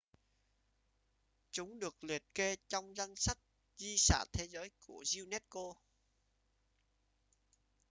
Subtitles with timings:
[1.51, 3.37] chúng được liệt kê trong danh sách
[3.77, 5.73] di sản thế giới của unesco